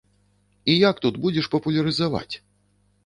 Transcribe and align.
І 0.71 0.77
як 0.89 1.03
тут 1.05 1.21
будзеш 1.27 1.51
папулярызаваць? 1.57 2.35